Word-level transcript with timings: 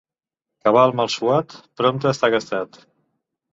Cabal 0.67 0.93
mal 1.01 1.11
suat 1.17 1.55
prompte 1.83 2.11
està 2.15 2.33
gastat. 2.39 2.83